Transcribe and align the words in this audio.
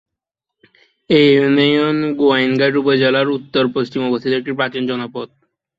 এ 1.09 1.21
union 1.31 1.97
Gowainghat 2.19 2.73
উপজেলার 2.81 3.27
উত্তর-পশ্চিমে 3.37 4.07
অবস্থিত 4.09 4.31
একটি 4.35 4.51
প্রাচীন 4.57 4.83
জনপদ। 4.91 5.27